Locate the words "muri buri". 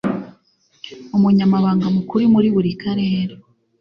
2.33-2.71